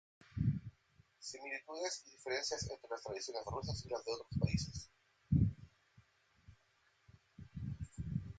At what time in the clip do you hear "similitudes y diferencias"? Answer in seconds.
1.19-2.67